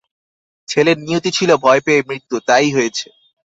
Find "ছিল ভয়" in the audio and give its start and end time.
1.37-1.81